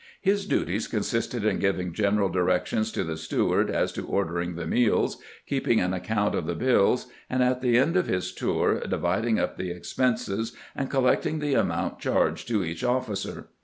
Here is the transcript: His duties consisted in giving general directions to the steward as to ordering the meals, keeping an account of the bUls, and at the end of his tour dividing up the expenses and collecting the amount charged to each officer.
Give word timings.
His 0.19 0.47
duties 0.47 0.87
consisted 0.87 1.45
in 1.45 1.59
giving 1.59 1.93
general 1.93 2.27
directions 2.27 2.91
to 2.93 3.03
the 3.03 3.15
steward 3.17 3.69
as 3.69 3.91
to 3.93 4.07
ordering 4.07 4.55
the 4.55 4.65
meals, 4.65 5.19
keeping 5.45 5.79
an 5.79 5.93
account 5.93 6.33
of 6.33 6.47
the 6.47 6.55
bUls, 6.55 7.05
and 7.29 7.43
at 7.43 7.61
the 7.61 7.77
end 7.77 7.95
of 7.95 8.07
his 8.07 8.33
tour 8.33 8.79
dividing 8.79 9.37
up 9.39 9.57
the 9.57 9.69
expenses 9.69 10.53
and 10.75 10.89
collecting 10.89 11.37
the 11.37 11.53
amount 11.53 11.99
charged 11.99 12.47
to 12.47 12.63
each 12.63 12.83
officer. 12.83 13.49